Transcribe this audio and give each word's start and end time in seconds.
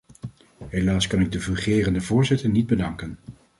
Helaas 0.69 1.07
kan 1.07 1.19
ik 1.21 1.31
de 1.31 1.39
fungerend 1.39 2.03
voorzitter 2.03 2.49
niet 2.49 2.67
bedanken. 2.67 3.17